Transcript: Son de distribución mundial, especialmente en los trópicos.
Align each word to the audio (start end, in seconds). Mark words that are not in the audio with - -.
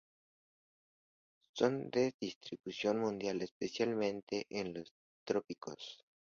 Son 1.55 1.91
de 1.91 2.15
distribución 2.19 2.99
mundial, 3.01 3.43
especialmente 3.43 4.47
en 4.49 4.73
los 4.73 4.91
trópicos. 5.23 6.03